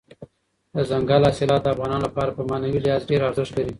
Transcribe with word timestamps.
دځنګل 0.75 1.21
حاصلات 1.27 1.61
د 1.63 1.67
افغانانو 1.73 2.05
لپاره 2.07 2.29
په 2.37 2.41
معنوي 2.49 2.79
لحاظ 2.85 3.03
ډېر 3.09 3.21
ارزښت 3.29 3.51
لري. 3.55 3.69